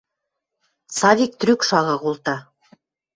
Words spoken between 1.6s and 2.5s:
шагал колта.